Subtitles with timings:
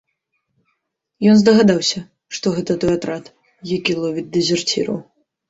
[1.33, 1.99] Ён здагадаўся,
[2.39, 3.31] што гэта той атрад,
[3.77, 4.99] які ловіць дэзерціраў.